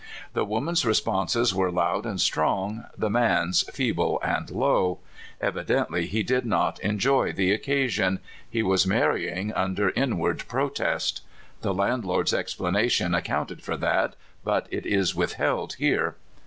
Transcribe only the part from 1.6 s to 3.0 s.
loud and strong,